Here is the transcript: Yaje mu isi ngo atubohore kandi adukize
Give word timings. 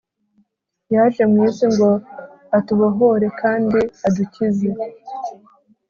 Yaje 0.93 1.23
mu 1.31 1.37
isi 1.49 1.65
ngo 1.73 1.89
atubohore 2.57 3.27
kandi 3.41 3.79
adukize 4.07 4.69